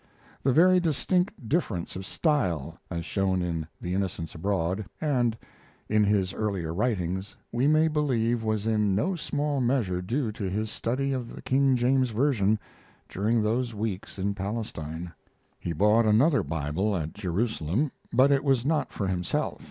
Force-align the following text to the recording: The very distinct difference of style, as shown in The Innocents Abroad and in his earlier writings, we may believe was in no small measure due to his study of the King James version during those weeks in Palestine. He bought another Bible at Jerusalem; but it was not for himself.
The 0.41 0.51
very 0.51 0.79
distinct 0.79 1.47
difference 1.47 1.95
of 1.95 2.07
style, 2.07 2.79
as 2.89 3.05
shown 3.05 3.43
in 3.43 3.67
The 3.79 3.93
Innocents 3.93 4.33
Abroad 4.33 4.83
and 4.99 5.37
in 5.87 6.03
his 6.05 6.33
earlier 6.33 6.73
writings, 6.73 7.35
we 7.51 7.67
may 7.67 7.87
believe 7.87 8.43
was 8.43 8.65
in 8.65 8.95
no 8.95 9.15
small 9.15 9.61
measure 9.61 10.01
due 10.01 10.31
to 10.31 10.49
his 10.49 10.71
study 10.71 11.13
of 11.13 11.35
the 11.35 11.43
King 11.43 11.75
James 11.75 12.09
version 12.09 12.57
during 13.09 13.43
those 13.43 13.75
weeks 13.75 14.17
in 14.17 14.33
Palestine. 14.33 15.13
He 15.59 15.71
bought 15.71 16.05
another 16.07 16.41
Bible 16.41 16.95
at 16.95 17.13
Jerusalem; 17.13 17.91
but 18.11 18.31
it 18.31 18.43
was 18.43 18.65
not 18.65 18.91
for 18.91 19.05
himself. 19.05 19.59